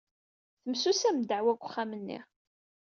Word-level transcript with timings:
Temsusam 0.61 1.17
ddeɛwa 1.19 1.53
deg 1.53 1.63
uxxam-nni. 1.65 2.19